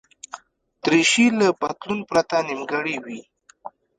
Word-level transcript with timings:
دریشي 0.83 1.25
له 1.39 1.47
پتلون 1.59 1.99
پرته 2.09 2.37
نیمګړې 2.47 2.95
وي. 3.05 3.21